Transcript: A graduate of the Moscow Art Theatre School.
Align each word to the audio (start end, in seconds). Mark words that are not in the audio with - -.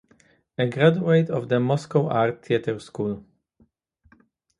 A 0.57 0.65
graduate 0.67 1.29
of 1.29 1.47
the 1.47 1.59
Moscow 1.59 2.07
Art 2.09 2.43
Theatre 2.43 2.79
School. 2.79 3.23